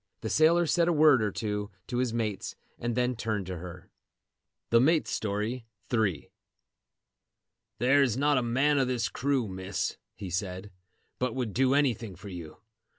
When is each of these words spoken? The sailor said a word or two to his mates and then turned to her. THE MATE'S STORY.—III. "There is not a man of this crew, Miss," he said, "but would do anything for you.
The 0.21 0.29
sailor 0.31 0.65
said 0.65 0.87
a 0.87 0.93
word 0.93 1.21
or 1.21 1.31
two 1.31 1.69
to 1.85 1.97
his 1.99 2.11
mates 2.11 2.55
and 2.79 2.95
then 2.95 3.15
turned 3.15 3.45
to 3.45 3.57
her. 3.59 3.91
THE 4.71 4.81
MATE'S 4.81 5.11
STORY.—III. 5.11 6.31
"There 7.77 8.01
is 8.01 8.17
not 8.17 8.39
a 8.39 8.41
man 8.41 8.79
of 8.79 8.87
this 8.87 9.09
crew, 9.09 9.47
Miss," 9.47 9.97
he 10.15 10.31
said, 10.31 10.71
"but 11.19 11.35
would 11.35 11.53
do 11.53 11.75
anything 11.75 12.15
for 12.15 12.29
you. 12.29 12.57